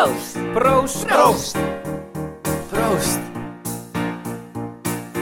[0.00, 0.52] Proost.
[0.52, 1.06] Proost.
[1.06, 1.56] Proost.
[2.70, 3.18] Proost.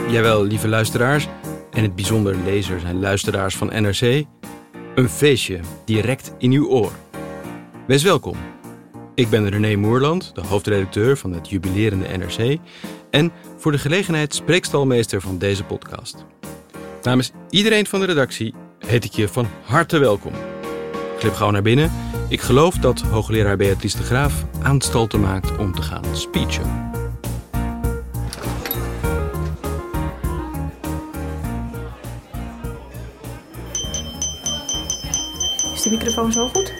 [0.09, 1.27] Jawel, lieve luisteraars,
[1.71, 4.25] en het bijzonder lezers en luisteraars van NRC,
[4.95, 6.91] een feestje direct in uw oor.
[7.87, 8.35] Wees welkom.
[9.15, 12.59] Ik ben René Moerland, de hoofdredacteur van het jubilerende NRC
[13.09, 16.25] en voor de gelegenheid spreekstalmeester van deze podcast.
[17.03, 20.33] Namens iedereen van de redactie heet ik je van harte welkom.
[21.17, 22.08] Glip gauw naar binnen.
[22.29, 26.91] Ik geloof dat hoogleraar Beatrice de Graaf aanstalten maakt om te gaan speechen.
[35.73, 36.73] Is de microfoon zo goed?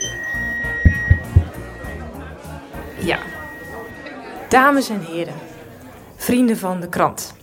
[3.00, 3.20] Ja.
[4.50, 5.36] Dames en heren,
[6.16, 7.36] vrienden van de krant.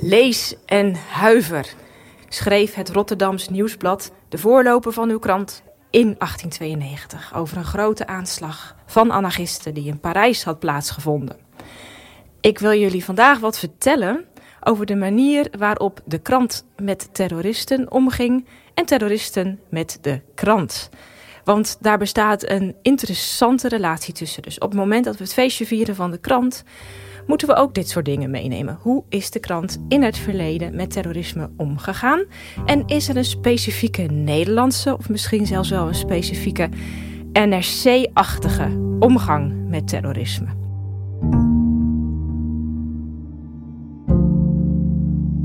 [0.00, 1.74] Lees en huiver,
[2.28, 5.62] schreef het Rotterdams Nieuwsblad, de voorloper van uw krant,
[5.94, 11.36] in 1892 over een grote aanslag van anarchisten die in Parijs had plaatsgevonden.
[12.40, 14.24] Ik wil jullie vandaag wat vertellen
[14.60, 20.90] over de manier waarop de krant met terroristen omging en terroristen met de krant.
[21.44, 24.42] Want daar bestaat een interessante relatie tussen.
[24.42, 26.64] Dus op het moment dat we het feestje vieren van de krant,
[27.26, 28.78] moeten we ook dit soort dingen meenemen.
[28.80, 32.24] Hoe is de krant in het verleden met terrorisme omgegaan?
[32.66, 36.68] En is er een specifieke Nederlandse, of misschien zelfs wel een specifieke
[37.32, 40.48] NRC-achtige omgang met terrorisme?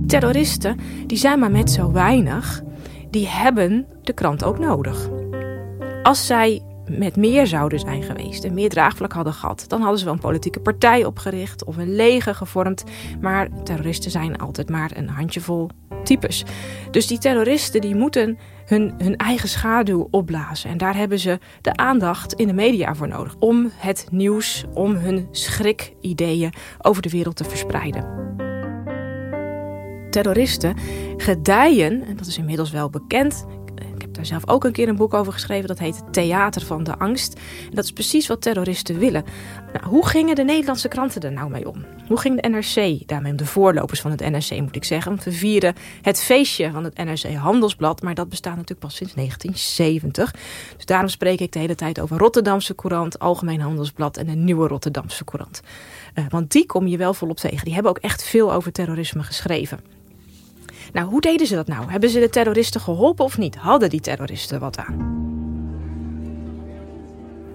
[0.07, 0.77] Terroristen,
[1.07, 2.63] die zijn maar met zo weinig,
[3.09, 5.09] die hebben de krant ook nodig.
[6.03, 10.05] Als zij met meer zouden zijn geweest en meer draagvlak hadden gehad, dan hadden ze
[10.05, 12.83] wel een politieke partij opgericht of een leger gevormd.
[13.21, 15.69] Maar terroristen zijn altijd maar een handjevol
[16.03, 16.45] types.
[16.91, 20.69] Dus die terroristen die moeten hun, hun eigen schaduw opblazen.
[20.69, 23.35] En daar hebben ze de aandacht in de media voor nodig.
[23.39, 28.19] Om het nieuws, om hun schrikideeën over de wereld te verspreiden
[30.09, 30.75] terroristen
[31.17, 33.45] gedijen, en dat is inmiddels wel bekend.
[34.19, 35.67] Daar zelf ook een keer een boek over geschreven.
[35.67, 37.33] Dat heet Theater van de Angst.
[37.69, 39.23] En dat is precies wat terroristen willen.
[39.73, 41.85] Nou, hoe gingen de Nederlandse kranten er nou mee om?
[42.07, 43.37] Hoe ging de NRC daarmee om?
[43.37, 45.19] De voorlopers van het NRC moet ik zeggen.
[45.23, 48.01] We vieren het feestje van het NRC Handelsblad.
[48.01, 50.31] Maar dat bestaat natuurlijk pas sinds 1970.
[50.75, 54.67] Dus daarom spreek ik de hele tijd over Rotterdamse Courant, Algemeen Handelsblad en een nieuwe
[54.67, 55.61] Rotterdamse Courant.
[56.15, 57.65] Uh, want die kom je wel volop tegen.
[57.65, 59.98] Die hebben ook echt veel over terrorisme geschreven.
[60.91, 61.91] Nou, hoe deden ze dat nou?
[61.91, 63.55] Hebben ze de terroristen geholpen of niet?
[63.55, 65.17] Hadden die terroristen wat aan?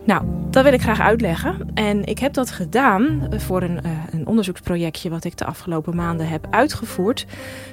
[0.04, 1.70] Nou, dat wil ik graag uitleggen.
[1.74, 6.28] En ik heb dat gedaan voor een, uh, een onderzoeksprojectje wat ik de afgelopen maanden
[6.28, 7.26] heb uitgevoerd.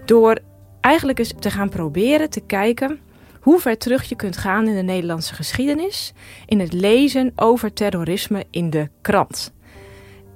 [0.06, 0.38] Door
[0.82, 3.00] eigenlijk eens te gaan proberen te kijken
[3.42, 6.14] hoe ver terug je kunt gaan in de Nederlandse geschiedenis.
[6.46, 9.54] In het lezen over terrorisme in de krant.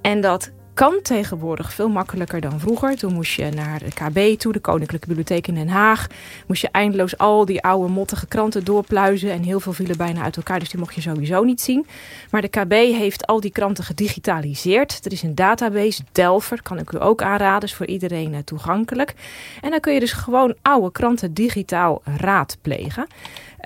[0.00, 2.96] En dat kan tegenwoordig veel makkelijker dan vroeger.
[2.96, 6.06] Toen moest je naar de KB toe, de Koninklijke Bibliotheek in Den Haag.
[6.46, 9.30] Moest je eindeloos al die oude mottige kranten doorpluizen.
[9.30, 11.86] En heel veel vielen bijna uit elkaar, dus die mocht je sowieso niet zien.
[12.30, 15.04] Maar de KB heeft al die kranten gedigitaliseerd.
[15.04, 17.68] Er is een database, Delver, kan ik u ook aanraden.
[17.68, 19.14] Is voor iedereen eh, toegankelijk.
[19.60, 23.06] En dan kun je dus gewoon oude kranten digitaal raadplegen.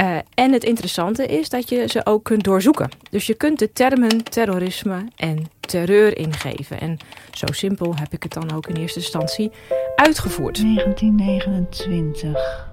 [0.00, 2.90] Uh, en het interessante is dat je ze ook kunt doorzoeken.
[3.10, 6.80] Dus je kunt de termen terrorisme en terreur ingeven.
[6.80, 6.98] En
[7.32, 9.50] zo simpel heb ik het dan ook in eerste instantie
[9.96, 10.62] uitgevoerd.
[10.62, 12.69] 1929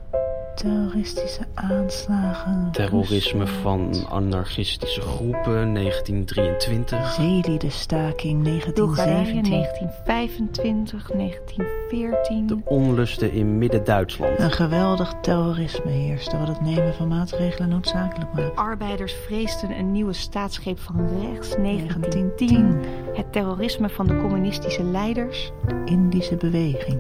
[0.58, 2.70] terroristische aanslagen.
[2.72, 7.12] Terrorisme van anarchistische groepen 1923.
[7.12, 9.52] Zeeliedestaking 1917.
[9.52, 12.48] 1925, 1914.
[12.48, 14.40] De onlusten in Midden-Duitsland.
[14.40, 18.56] Een geweldig terrorisme heerste wat het nemen van maatregelen noodzakelijk maakt.
[18.56, 22.80] Arbeiders vreesden een nieuwe staatsgreep van rechts 1910.
[23.14, 25.52] Het terrorisme van de communistische leiders.
[25.68, 27.00] De Indische beweging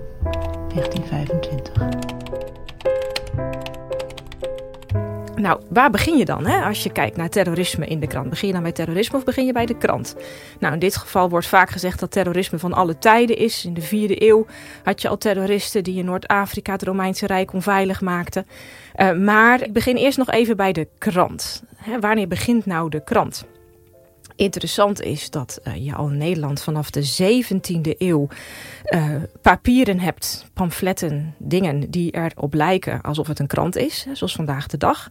[0.73, 2.07] 1925.
[5.37, 8.29] Nou, waar begin je dan hè, als je kijkt naar terrorisme in de krant?
[8.29, 10.15] Begin je dan bij terrorisme of begin je bij de krant?
[10.59, 13.65] Nou, in dit geval wordt vaak gezegd dat terrorisme van alle tijden is.
[13.65, 14.45] In de vierde eeuw
[14.83, 18.47] had je al terroristen die in Noord-Afrika het Romeinse Rijk onveilig maakten.
[18.95, 21.63] Uh, maar ik begin eerst nog even bij de krant.
[21.75, 23.45] Hè, wanneer begint nou de krant?
[24.37, 28.27] Interessant is dat uh, je al in Nederland vanaf de 17e eeuw
[28.85, 29.05] uh,
[29.41, 34.77] papieren hebt, pamfletten, dingen die erop lijken alsof het een krant is, zoals vandaag de
[34.77, 35.09] dag.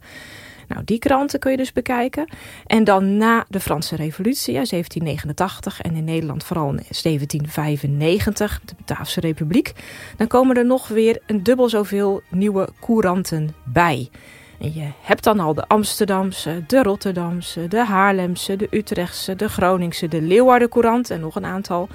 [0.69, 2.28] Nou, die kranten kun je dus bekijken.
[2.67, 9.20] En dan na de Franse Revolutie, 1789 en in Nederland vooral in 1795, de Bataafse
[9.20, 9.73] Republiek,
[10.17, 14.11] dan komen er nog weer een dubbel zoveel nieuwe couranten bij.
[14.58, 20.08] En je hebt dan al de Amsterdamse, de Rotterdamse, de Haarlemse, de Utrechtse, de Groningse,
[20.08, 21.88] de Leeuwarden Courant en nog een aantal.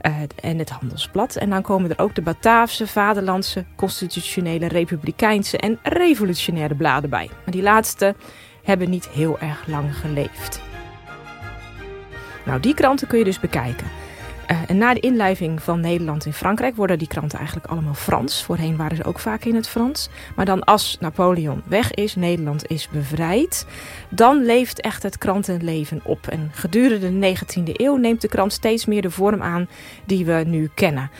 [0.00, 1.36] Uh, en het Handelsblad.
[1.36, 7.30] En dan komen er ook de Bataafse, Vaderlandse, Constitutionele, Republikeinse en Revolutionaire bladen bij.
[7.44, 8.14] Maar die laatste
[8.62, 10.60] hebben niet heel erg lang geleefd.
[12.44, 13.86] Nou, die kranten kun je dus bekijken.
[14.50, 18.44] Uh, en na de inlijving van Nederland in Frankrijk worden die kranten eigenlijk allemaal Frans.
[18.44, 20.08] Voorheen waren ze ook vaak in het Frans.
[20.36, 23.66] Maar dan als Napoleon weg is, Nederland is bevrijd,
[24.08, 26.26] dan leeft echt het krantenleven op.
[26.26, 29.68] En gedurende de 19e eeuw neemt de krant steeds meer de vorm aan
[30.04, 31.10] die we nu kennen.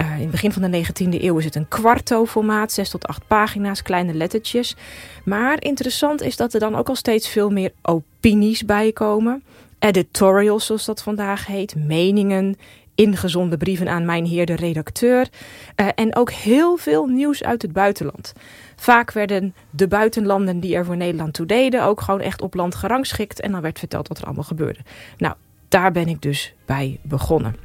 [0.00, 3.26] Uh, in het begin van de 19e eeuw is het een kwarto-formaat, 6 tot 8
[3.26, 4.76] pagina's, kleine lettertjes.
[5.24, 9.42] Maar interessant is dat er dan ook al steeds veel meer opinies bij komen
[9.78, 12.56] editorials, zoals dat vandaag heet, meningen,
[12.96, 15.28] ingezonde brieven aan mijn heer de redacteur
[15.76, 18.32] uh, en ook heel veel nieuws uit het buitenland.
[18.76, 22.74] Vaak werden de buitenlanden die er voor Nederland toe deden ook gewoon echt op land
[22.74, 24.80] gerangschikt en dan werd verteld wat er allemaal gebeurde.
[25.18, 25.34] Nou,
[25.68, 27.56] daar ben ik dus bij begonnen.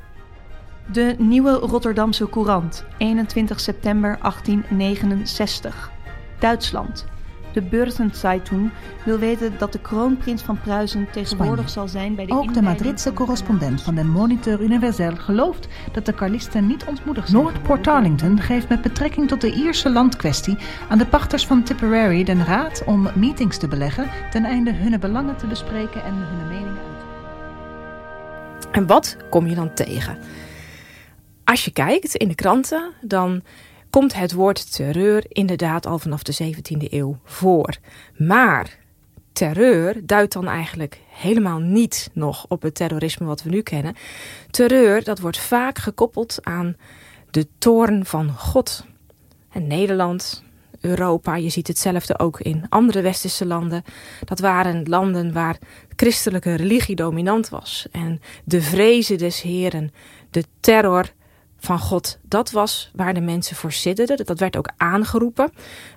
[0.92, 5.92] De Nieuwe Rotterdamse Courant, 21 september 1869.
[6.40, 7.06] Duitsland.
[7.53, 8.71] De Börsenzeitung
[9.06, 13.13] wil weten dat de kroonprins van Pruisen tegenwoordig zal zijn bij de Ook de Madridse
[13.13, 17.44] correspondent van de Monitor Universel gelooft dat de Carlisten niet ontmoedigd zijn.
[17.44, 20.57] Noordport Arlington geeft met betrekking tot de Ierse landkwestie
[20.89, 25.38] aan de pachters van Tipperary den raad om meetings te beleggen ten einde hun belangen
[25.38, 27.01] te bespreken en hun meningen uit
[28.62, 30.18] te En wat kom je dan tegen?
[31.44, 33.42] Als je kijkt in de kranten, dan
[33.92, 37.78] komt het woord terreur inderdaad al vanaf de 17e eeuw voor.
[38.18, 38.78] Maar
[39.32, 43.96] terreur duidt dan eigenlijk helemaal niet nog op het terrorisme wat we nu kennen.
[44.50, 46.76] Terreur, dat wordt vaak gekoppeld aan
[47.32, 48.86] de toorn van God.
[49.52, 50.44] En Nederland,
[50.80, 53.84] Europa, je ziet hetzelfde ook in andere westerse landen.
[54.26, 55.58] Dat waren landen waar
[55.96, 57.88] christelijke religie dominant was.
[57.92, 59.92] En de vrezen des Heren,
[60.30, 61.12] de terror
[61.62, 64.25] van God, dat was waar de mensen voor sidderden.
[64.25, 65.52] Dat werd ook aangeroepen.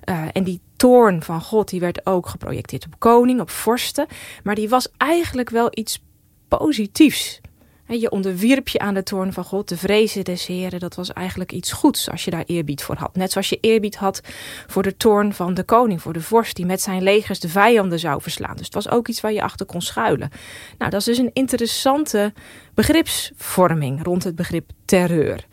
[0.09, 4.07] Uh, en die toorn van God, die werd ook geprojecteerd op koning, op vorsten.
[4.43, 6.03] Maar die was eigenlijk wel iets
[6.47, 7.41] positiefs.
[7.87, 10.79] Je onderwierp je aan de toorn van God, de vrezen des Heren.
[10.79, 13.15] Dat was eigenlijk iets goeds als je daar eerbied voor had.
[13.15, 14.21] Net zoals je eerbied had
[14.67, 17.99] voor de toorn van de koning, voor de vorst die met zijn legers de vijanden
[17.99, 18.55] zou verslaan.
[18.55, 20.29] Dus het was ook iets waar je achter kon schuilen.
[20.77, 22.33] Nou, dat is dus een interessante
[22.73, 25.45] begripsvorming rond het begrip terreur.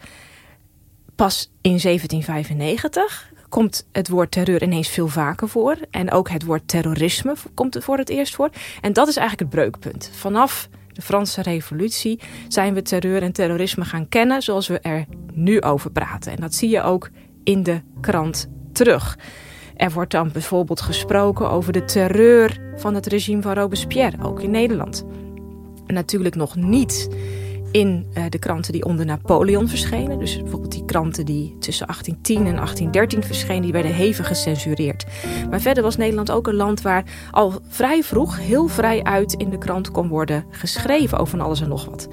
[1.16, 5.76] Pas in 1795 komt het woord terreur ineens veel vaker voor.
[5.90, 8.50] En ook het woord terrorisme komt er voor het eerst voor.
[8.80, 10.10] En dat is eigenlijk het breukpunt.
[10.14, 15.60] Vanaf de Franse Revolutie zijn we terreur en terrorisme gaan kennen zoals we er nu
[15.60, 16.32] over praten.
[16.32, 17.10] En dat zie je ook
[17.44, 19.18] in de krant terug.
[19.76, 24.50] Er wordt dan bijvoorbeeld gesproken over de terreur van het regime van Robespierre, ook in
[24.50, 25.04] Nederland.
[25.86, 27.08] Natuurlijk nog niet
[27.72, 30.18] in uh, de kranten die onder Napoleon verschenen.
[30.18, 35.04] Dus bijvoorbeeld die kranten die tussen 1810 en 1813 verschenen, die werden hevig gecensureerd.
[35.50, 39.50] Maar verder was Nederland ook een land waar al vrij vroeg heel vrij uit in
[39.50, 42.08] de krant kon worden geschreven over alles en nog wat.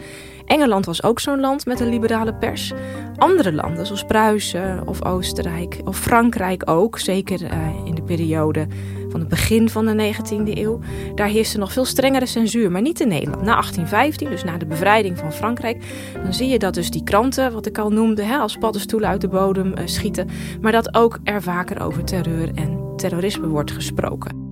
[0.49, 2.73] Engeland was ook zo'n land met een liberale pers.
[3.17, 7.51] Andere landen, zoals Pruisen of Oostenrijk of Frankrijk ook, zeker uh,
[7.85, 8.67] in de periode
[9.09, 10.79] van het begin van de 19e eeuw.
[11.15, 13.41] Daar heerste nog veel strengere censuur, maar niet in Nederland.
[13.41, 15.83] Na 1815, dus na de bevrijding van Frankrijk,
[16.23, 19.21] dan zie je dat dus die kranten, wat ik al noemde, hè, als paddenstoelen uit
[19.21, 20.27] de bodem uh, schieten.
[20.61, 24.47] Maar dat ook er vaker over terreur en terrorisme wordt gesproken.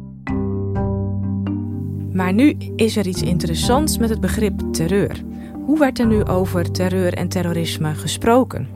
[2.13, 5.24] Maar nu is er iets interessants met het begrip terreur.
[5.68, 8.68] Hoe werd er nu over terreur en terrorisme gesproken?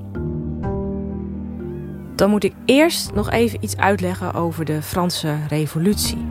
[2.16, 6.28] Dan moet ik eerst nog even iets uitleggen over de Franse Revolutie.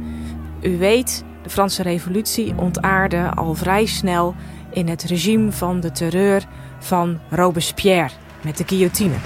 [0.62, 4.34] U weet, de Franse Revolutie ontaarde al vrij snel
[4.70, 6.46] in het regime van de terreur
[6.78, 9.16] van Robespierre met de guillotine.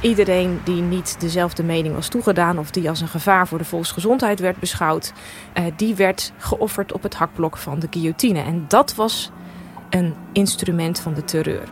[0.00, 4.40] Iedereen die niet dezelfde mening was toegedaan of die als een gevaar voor de volksgezondheid
[4.40, 5.12] werd beschouwd,
[5.52, 8.40] eh, die werd geofferd op het hakblok van de guillotine.
[8.40, 9.32] En dat was
[9.94, 11.68] een instrument van de terreur.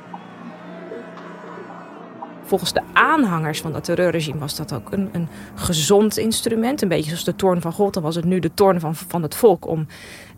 [2.42, 6.82] Volgens de aanhangers van dat terreurregime was dat ook een, een gezond instrument.
[6.82, 7.94] Een beetje zoals de toorn van God.
[7.94, 9.86] Dan was het nu de toorn van, van het volk om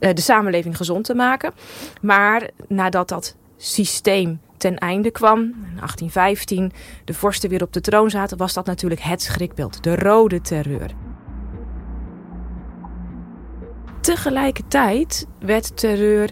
[0.00, 1.52] uh, de samenleving gezond te maken.
[2.00, 6.72] Maar nadat dat systeem ten einde kwam, in 1815,
[7.04, 10.90] de vorsten weer op de troon zaten, was dat natuurlijk het schrikbeeld, de rode terreur.
[14.00, 16.30] Tegelijkertijd werd terreur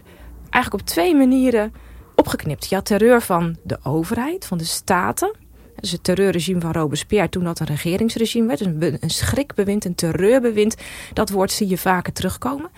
[0.51, 1.73] eigenlijk op twee manieren
[2.15, 2.69] opgeknipt.
[2.69, 5.35] Je had terreur van de overheid, van de staten.
[5.75, 8.59] Dus het terreurregime van Robespierre, toen dat een regeringsregime werd.
[8.59, 10.75] Een, een schrikbewind, een terreurbewind.
[11.13, 12.69] Dat woord zie je vaker terugkomen.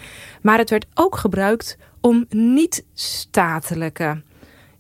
[0.41, 4.21] Maar het werd ook gebruikt om niet-statelijke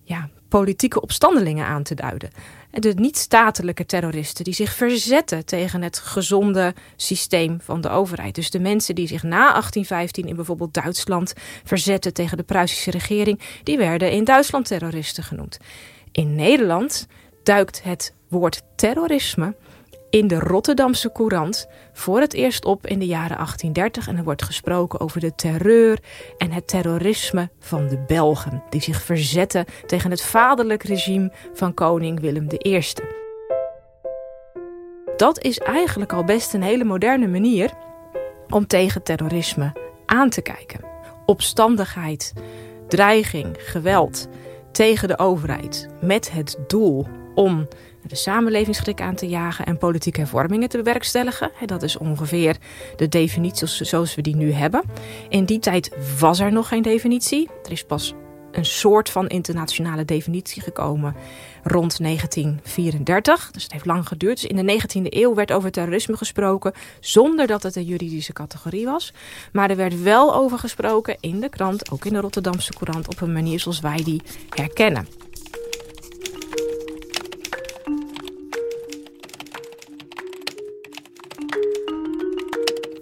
[0.03, 0.29] ja,
[0.59, 2.29] politieke opstandelingen aan te duiden.
[2.71, 8.35] De niet-statelijke terroristen die zich verzetten tegen het gezonde systeem van de overheid.
[8.35, 11.33] Dus de mensen die zich na 1815 in bijvoorbeeld Duitsland
[11.63, 15.57] verzetten tegen de Pruisische regering, die werden in Duitsland terroristen genoemd.
[16.11, 17.07] In Nederland
[17.43, 19.55] duikt het woord terrorisme
[20.13, 24.43] in de Rotterdamse Courant voor het eerst op in de jaren 1830 en er wordt
[24.43, 25.99] gesproken over de terreur
[26.37, 32.19] en het terrorisme van de Belgen die zich verzetten tegen het vaderlijk regime van koning
[32.19, 32.81] Willem I.
[35.17, 37.71] Dat is eigenlijk al best een hele moderne manier
[38.49, 39.71] om tegen terrorisme
[40.05, 40.79] aan te kijken.
[41.25, 42.33] Opstandigheid,
[42.87, 44.27] dreiging, geweld
[44.71, 47.67] tegen de overheid met het doel om
[48.07, 51.51] de samenlevingsschrik aan te jagen en politieke hervormingen te bewerkstelligen.
[51.65, 52.57] Dat is ongeveer
[52.95, 54.81] de definitie zoals we die nu hebben.
[55.29, 57.49] In die tijd was er nog geen definitie.
[57.63, 58.13] Er is pas
[58.51, 61.15] een soort van internationale definitie gekomen
[61.63, 63.51] rond 1934.
[63.51, 64.41] Dus het heeft lang geduurd.
[64.41, 68.85] Dus in de 19e eeuw werd over terrorisme gesproken zonder dat het een juridische categorie
[68.85, 69.13] was.
[69.51, 73.21] Maar er werd wel over gesproken in de krant, ook in de Rotterdamse Courant, op
[73.21, 75.07] een manier zoals wij die herkennen.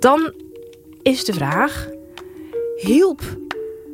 [0.01, 0.33] Dan
[1.01, 1.89] is de vraag:
[2.75, 3.21] hielp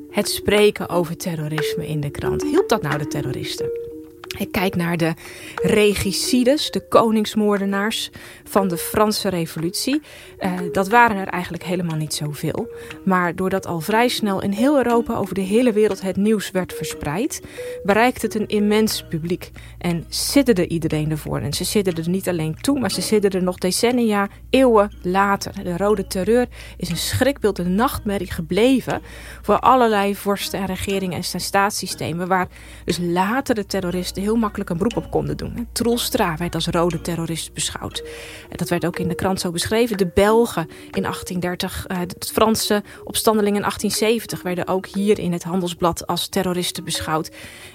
[0.10, 2.44] het spreken over terrorisme in de krant?
[2.44, 3.87] Hielp dat nou de terroristen?
[4.28, 5.14] Ik kijk naar de
[5.56, 8.10] regicides, de koningsmoordenaars
[8.44, 10.02] van de Franse Revolutie.
[10.40, 12.68] Uh, dat waren er eigenlijk helemaal niet zoveel.
[13.06, 16.74] Maar doordat al vrij snel in heel Europa over de hele wereld het nieuws werd
[16.74, 17.42] verspreid,
[17.84, 19.52] bereikte het een immens publiek.
[19.78, 21.40] En sidderde iedereen ervoor.
[21.40, 25.64] En ze sidderden er niet alleen toe, maar ze sidderden nog decennia, eeuwen later.
[25.64, 29.02] De Rode Terreur is een schrikbeeld, een nachtmerrie gebleven
[29.42, 32.48] voor allerlei vorsten en regeringen en staatssystemen, waar
[32.86, 35.68] dus later de terroristen heel makkelijk een beroep op konden doen.
[35.72, 38.04] Troelstra werd als rode terrorist beschouwd.
[38.50, 39.98] Dat werd ook in de krant zo beschreven.
[39.98, 45.44] De Belgen in 1830, eh, de Franse opstandelingen in 1870 werden ook hier in het
[45.44, 47.32] handelsblad als terroristen beschouwd.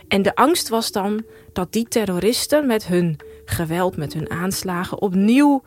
[0.08, 5.62] En de angst was dan dat die terroristen met hun geweld, met hun aanslagen opnieuw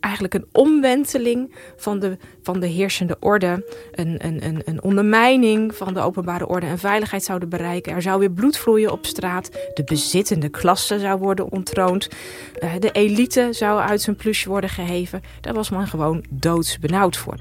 [0.00, 5.94] eigenlijk een omwenteling van de, van de heersende orde, een, een, een, een ondermijning van
[5.94, 7.92] de openbare orde en veiligheid zouden bereiken.
[7.92, 12.08] Er zou weer bloed vloeien op straat, de bezittende klasse zou worden ontroond,
[12.54, 15.22] eh, de elite zou uit zijn plusje worden geheven.
[15.40, 17.36] Daar was men gewoon doodsbenauwd voor.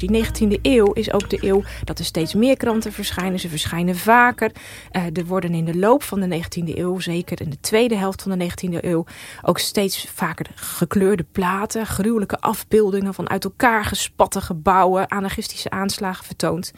[0.00, 3.40] Die 19e eeuw is ook de eeuw dat er steeds meer kranten verschijnen.
[3.40, 4.50] Ze verschijnen vaker.
[4.92, 8.22] Uh, er worden in de loop van de 19e eeuw, zeker in de tweede helft
[8.22, 9.04] van de 19e eeuw,
[9.42, 16.72] ook steeds vaker gekleurde platen, gruwelijke afbeeldingen van uit elkaar gespatte gebouwen, anarchistische aanslagen vertoond.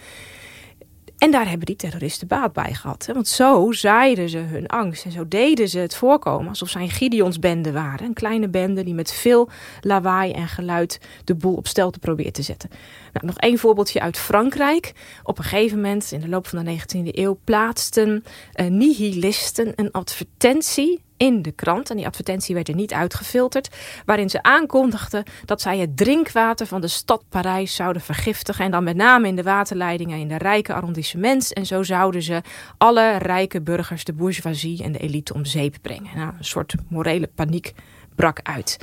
[1.22, 3.08] En daar hebben die terroristen baat bij gehad.
[3.12, 5.04] Want zo zaaiden ze hun angst.
[5.04, 8.06] En zo deden ze het voorkomen alsof zij een Gideonsbende waren.
[8.06, 9.48] Een kleine bende die met veel
[9.80, 12.70] lawaai en geluid de boel op stelte probeert te zetten.
[13.12, 14.92] Nou, nog één voorbeeldje uit Frankrijk.
[15.22, 18.24] Op een gegeven moment in de loop van de 19e eeuw plaatsten
[18.60, 21.90] uh, nihilisten een advertentie in de krant.
[21.90, 23.68] En die advertentie werd er niet uitgefilterd.
[24.04, 28.64] Waarin ze aankondigden dat zij het drinkwater van de stad Parijs zouden vergiftigen.
[28.64, 31.52] En dan met name in de waterleidingen in de rijke arrondissements.
[31.52, 32.42] En zo zouden ze
[32.78, 36.16] alle rijke burgers, de bourgeoisie en de elite om zeep brengen.
[36.16, 37.72] Nou, een soort morele paniek
[38.14, 38.78] brak uit.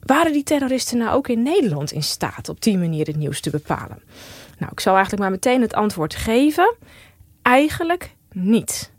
[0.00, 3.50] Waren die terroristen nou ook in Nederland in staat op die manier het nieuws te
[3.50, 4.02] bepalen?
[4.58, 6.74] Nou, ik zou eigenlijk maar meteen het antwoord geven.
[7.42, 8.92] Eigenlijk niet.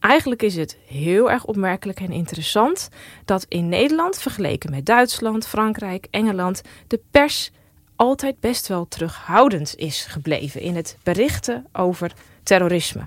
[0.00, 2.88] Eigenlijk is het heel erg opmerkelijk en interessant
[3.24, 7.50] dat in Nederland, vergeleken met Duitsland, Frankrijk, Engeland, de pers
[7.96, 12.12] altijd best wel terughoudend is gebleven in het berichten over
[12.42, 13.06] terrorisme.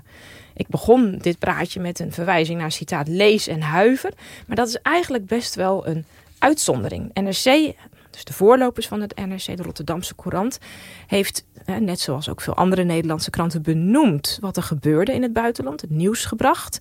[0.54, 4.12] Ik begon dit praatje met een verwijzing naar citaat lees en huiver,
[4.46, 6.04] maar dat is eigenlijk best wel een
[6.38, 7.10] uitzondering.
[7.14, 7.74] NRC
[8.12, 10.58] dus de voorlopers van het NRC, de Rotterdamse Courant,
[11.06, 11.44] heeft,
[11.78, 15.90] net zoals ook veel andere Nederlandse kranten, benoemd wat er gebeurde in het buitenland, het
[15.90, 16.78] nieuws gebracht.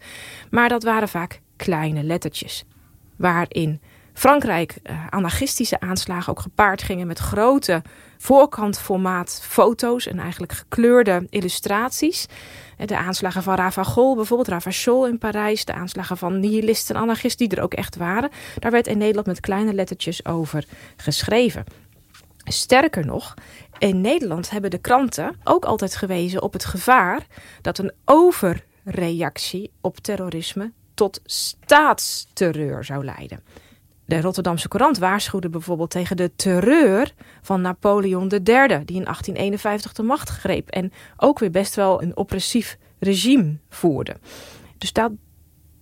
[0.49, 2.65] Maar dat waren vaak kleine lettertjes,
[3.15, 3.81] waarin
[4.13, 7.81] Frankrijk uh, anarchistische aanslagen ook gepaard gingen met grote
[8.17, 12.25] voorkantformaat foto's en eigenlijk gekleurde illustraties.
[12.85, 17.57] De aanslagen van Ravagol, bijvoorbeeld Ravachol in Parijs, de aanslagen van nihilisten en anarchisten die
[17.57, 18.29] er ook echt waren.
[18.59, 21.63] Daar werd in Nederland met kleine lettertjes over geschreven.
[22.51, 23.33] Sterker nog,
[23.77, 27.25] in Nederland hebben de kranten ook altijd gewezen op het gevaar
[27.61, 33.43] dat een overreactie op terrorisme tot staatsterreur zou leiden.
[34.05, 40.03] De Rotterdamse Courant waarschuwde bijvoorbeeld tegen de terreur van Napoleon III, die in 1851 de
[40.03, 44.15] macht greep en ook weer best wel een oppressief regime voerde.
[44.77, 45.11] Dus dat,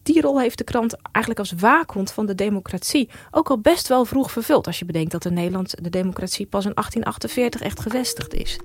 [0.03, 4.05] die rol heeft de krant eigenlijk als waakhond van de democratie ook al best wel
[4.05, 4.67] vroeg vervuld.
[4.67, 8.59] Als je bedenkt dat in Nederland de democratie pas in 1848 echt gevestigd is.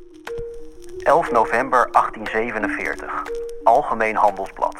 [0.98, 3.22] 11 november 1847.
[3.62, 4.76] Algemeen Handelsblad.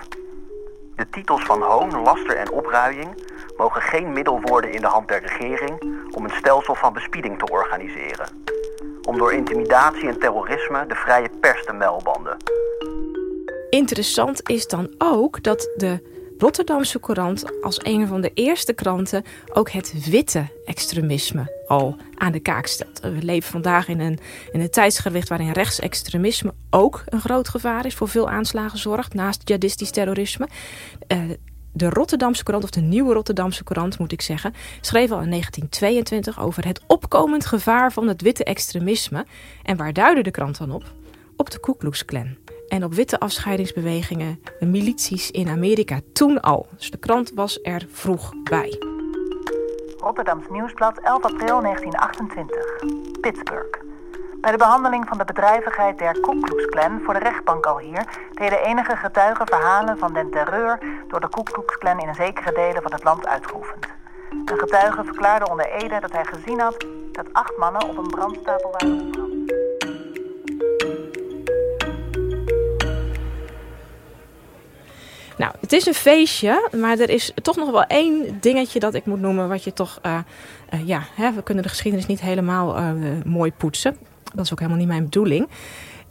[0.96, 3.08] De titels van hoon, laster en opruiing
[3.56, 5.82] mogen geen middel worden in de hand der regering
[6.14, 8.28] om een stelsel van bespieding te organiseren.
[9.02, 12.36] Om door intimidatie en terrorisme de vrije pers te melbanden.
[13.70, 19.70] Interessant is dan ook dat de Rotterdamse Courant als een van de eerste kranten ook
[19.70, 23.00] het witte extremisme al aan de kaak stelt.
[23.00, 24.18] We leven vandaag in een,
[24.52, 29.40] in een tijdsgewicht waarin rechtsextremisme ook een groot gevaar is, voor veel aanslagen zorgt, naast
[29.44, 30.48] jihadistisch terrorisme.
[31.08, 31.18] Uh,
[31.72, 36.40] de Rotterdamse Courant, of de nieuwe Rotterdamse Courant moet ik zeggen, schreef al in 1922
[36.40, 39.26] over het opkomend gevaar van het witte extremisme.
[39.62, 40.92] En waar duidde de krant dan op?
[41.36, 42.36] Op de Ku Klux Klan.
[42.68, 46.66] En op witte afscheidingsbewegingen, milities in Amerika toen al.
[46.76, 48.78] Dus de krant was er vroeg bij.
[49.98, 53.20] Rotterdams Nieuwsblad, 11 april 1928.
[53.20, 53.78] Pittsburgh.
[54.40, 58.04] Bij de behandeling van de bedrijvigheid der Ku Klux Klan voor de rechtbank al hier
[58.32, 60.78] deden enige getuigen verhalen van den terreur
[61.08, 63.86] door de Ku Klux Klan in zekere delen van het land uitgeoefend.
[64.30, 68.70] Een getuige verklaarde onder Ede dat hij gezien had dat acht mannen op een brandstapel
[68.70, 69.43] waren
[75.38, 79.06] Nou, het is een feestje, maar er is toch nog wel één dingetje dat ik
[79.06, 79.48] moet noemen.
[79.48, 80.18] Wat je toch, uh,
[80.74, 82.92] uh, ja, hè, we kunnen de geschiedenis niet helemaal uh,
[83.24, 83.96] mooi poetsen.
[84.34, 85.48] Dat is ook helemaal niet mijn bedoeling.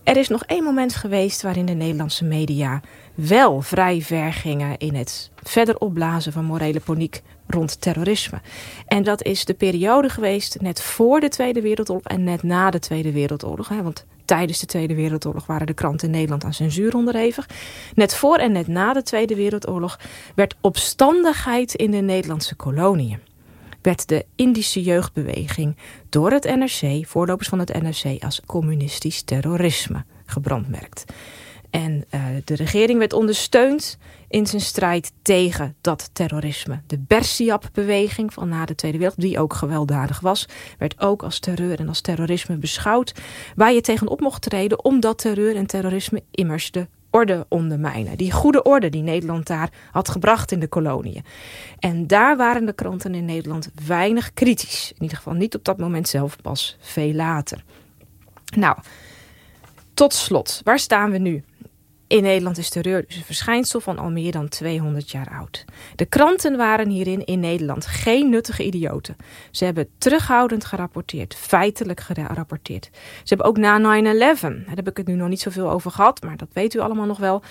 [0.04, 2.82] Er is nog één moment geweest waarin de Nederlandse media
[3.14, 8.42] wel vrij ver gingen in het verder opblazen van morele paniek rond terrorisme.
[8.88, 12.80] En dat is de periode geweest net voor de Tweede Wereldoorlog en net na de
[12.80, 13.68] Tweede Wereldoorlog.
[13.68, 17.50] Hè, want tijdens de Tweede Wereldoorlog waren de kranten in Nederland aan censuur onderhevig.
[17.96, 20.00] Net voor en net na de Tweede Wereldoorlog
[20.36, 23.20] werd opstandigheid in de Nederlandse koloniën
[23.84, 25.78] werd de Indische jeugdbeweging
[26.10, 31.06] door het NRC, voorlopers van het NRC, als communistisch terrorisme gebrandmerkt.
[31.70, 33.98] En uh, de regering werd ondersteund
[34.34, 36.82] in zijn strijd tegen dat terrorisme.
[36.88, 41.80] De Bersiap-beweging van na de Tweede Wereldoorlog, die ook gewelddadig was, werd ook als terreur
[41.80, 43.14] en als terrorisme beschouwd.
[43.56, 48.18] Waar je tegenop mocht treden, omdat terreur en terrorisme immers de orde ondermijnen.
[48.18, 51.24] Die goede orde die Nederland daar had gebracht in de koloniën.
[51.80, 54.92] En daar waren de kranten in Nederland weinig kritisch.
[54.96, 57.64] In ieder geval niet op dat moment zelf, pas veel later.
[58.56, 58.78] Nou,
[59.94, 61.44] tot slot, waar staan we nu?
[62.08, 65.66] In Nederland is terreur dus een verschijnsel van al meer dan 200 jaar oud.
[65.96, 69.16] De kranten waren hierin in Nederland geen nuttige idioten.
[69.52, 72.90] Ze hebben terughoudend gerapporteerd, feitelijk gerapporteerd.
[72.94, 76.22] Ze hebben ook na 9-11, daar heb ik het nu nog niet zoveel over gehad,
[76.24, 77.44] maar dat weet u allemaal nog wel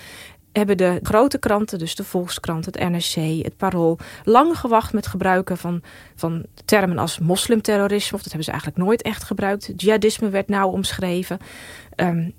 [0.53, 5.57] hebben de grote kranten, dus de Volkskrant, het NRC, het Parool, lang gewacht met gebruiken
[5.57, 5.81] van,
[6.15, 8.17] van termen als moslimterrorisme.
[8.17, 9.73] Of dat hebben ze eigenlijk nooit echt gebruikt.
[9.75, 11.39] Jihadisme werd nauw omschreven.
[11.95, 12.33] Um,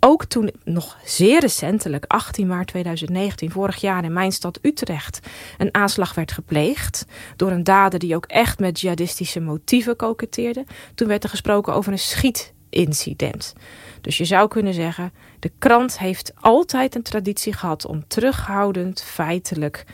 [0.00, 5.20] ook toen nog zeer recentelijk, 18 maart 2019, vorig jaar in mijn stad Utrecht,
[5.58, 7.04] een aanslag werd gepleegd
[7.36, 10.64] door een dader die ook echt met jihadistische motieven koketteerde.
[10.94, 13.54] Toen werd er gesproken over een schietincident.
[14.00, 19.84] Dus je zou kunnen zeggen, de krant heeft altijd een traditie gehad om terughoudend, feitelijk,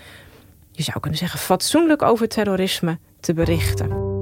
[0.72, 4.12] je zou kunnen zeggen fatsoenlijk over terrorisme te berichten.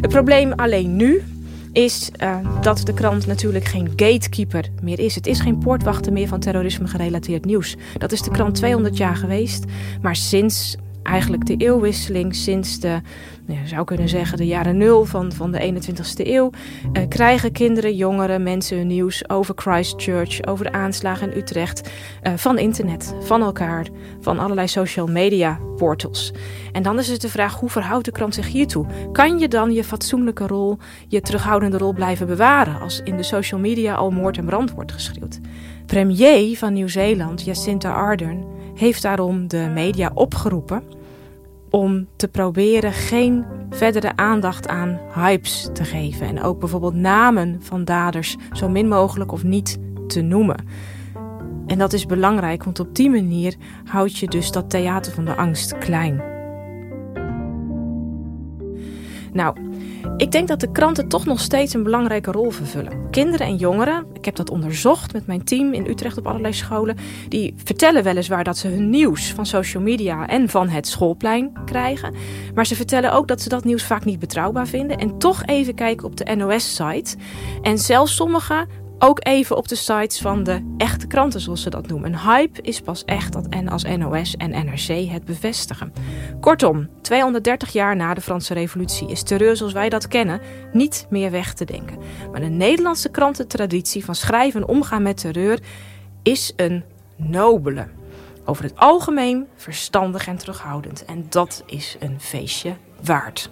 [0.00, 1.24] Het probleem alleen nu
[1.72, 5.14] is uh, dat de krant natuurlijk geen gatekeeper meer is.
[5.14, 7.76] Het is geen poortwachter meer van terrorisme gerelateerd nieuws.
[7.98, 9.64] Dat is de krant 200 jaar geweest,
[10.02, 13.00] maar sinds eigenlijk de eeuwwisseling sinds de,
[13.46, 16.50] nou, je zou kunnen zeggen, de jaren nul van, van de 21ste eeuw,
[16.92, 21.90] eh, krijgen kinderen, jongeren, mensen hun nieuws over Christchurch, over de aanslagen in Utrecht,
[22.22, 23.86] eh, van internet, van elkaar,
[24.20, 26.32] van allerlei social media portals.
[26.72, 28.86] En dan is het de vraag, hoe verhoudt de krant zich hiertoe?
[29.12, 33.60] Kan je dan je fatsoenlijke rol, je terughoudende rol blijven bewaren als in de social
[33.60, 35.40] media al moord en brand wordt geschreeuwd?
[35.86, 38.44] Premier van Nieuw-Zeeland, Jacinta Ardern,
[38.80, 40.82] heeft daarom de media opgeroepen
[41.70, 46.26] om te proberen geen verdere aandacht aan hypes te geven.
[46.26, 50.64] En ook bijvoorbeeld namen van daders zo min mogelijk of niet te noemen.
[51.66, 55.36] En dat is belangrijk, want op die manier houd je dus dat theater van de
[55.36, 56.39] angst klein.
[59.32, 59.56] Nou,
[60.16, 63.10] ik denk dat de kranten toch nog steeds een belangrijke rol vervullen.
[63.10, 66.96] Kinderen en jongeren, ik heb dat onderzocht met mijn team in Utrecht op allerlei scholen,
[67.28, 72.14] die vertellen weliswaar dat ze hun nieuws van social media en van het schoolplein krijgen.
[72.54, 75.74] Maar ze vertellen ook dat ze dat nieuws vaak niet betrouwbaar vinden en toch even
[75.74, 77.16] kijken op de NOS-site.
[77.62, 78.68] En zelfs sommigen
[79.02, 82.12] ook even op de sites van de echte kranten, zoals ze dat noemen.
[82.12, 83.36] Een hype is pas echt
[83.68, 85.92] als NOS en NRC het bevestigen.
[86.40, 90.40] Kortom, 230 jaar na de Franse Revolutie is terreur zoals wij dat kennen
[90.72, 91.98] niet meer weg te denken.
[92.30, 95.60] Maar de Nederlandse krantentraditie van schrijven en omgaan met terreur
[96.22, 96.84] is een
[97.16, 97.86] nobele.
[98.44, 101.04] Over het algemeen verstandig en terughoudend.
[101.04, 103.50] En dat is een feestje waard.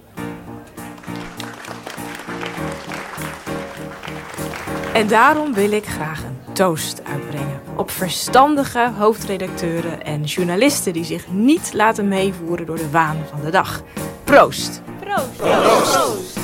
[4.99, 11.29] En daarom wil ik graag een toast uitbrengen op verstandige hoofdredacteuren en journalisten die zich
[11.31, 13.83] niet laten meevoeren door de waan van de dag.
[14.25, 14.83] Proost!
[15.01, 15.37] Proost!
[15.37, 16.39] Proost!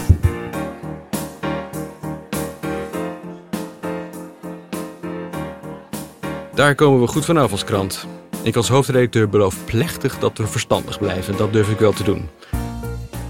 [6.55, 8.07] Daar komen we goed vanaf als krant.
[8.43, 11.37] Ik als hoofdredacteur beloof plechtig dat we verstandig blijven.
[11.37, 12.29] Dat durf ik wel te doen.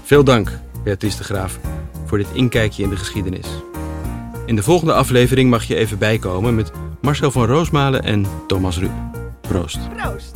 [0.03, 0.51] Veel dank,
[0.83, 1.59] Beatrice de Graaf,
[2.05, 3.47] voor dit inkijkje in de geschiedenis.
[4.45, 8.91] In de volgende aflevering mag je even bijkomen met Marcel van Roosmalen en Thomas Rup.
[9.41, 9.79] Proost.
[9.95, 10.35] Proost.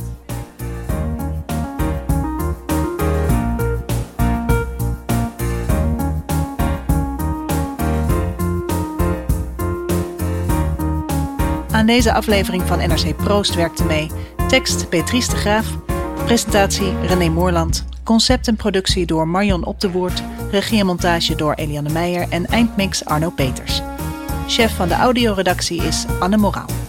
[11.70, 14.10] Aan deze aflevering van NRC Proost werkte mee
[14.48, 15.66] tekst Beatrice de Graaf,
[16.24, 21.54] presentatie René Moorland, concept en productie door Marion Op de Woord, regie en montage door
[21.54, 23.82] Eliane Meijer en eindmix Arno Peters.
[24.50, 26.79] Chef van de audioredactie is Anne Moraal.